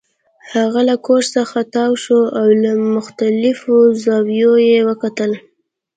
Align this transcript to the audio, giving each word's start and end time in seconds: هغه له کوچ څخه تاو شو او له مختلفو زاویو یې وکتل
هغه 0.53 0.81
له 0.89 0.95
کوچ 1.05 1.23
څخه 1.37 1.57
تاو 1.73 1.91
شو 2.03 2.19
او 2.39 2.47
له 2.63 2.71
مختلفو 2.95 3.75
زاویو 4.03 4.53
یې 4.69 4.79
وکتل 4.89 5.31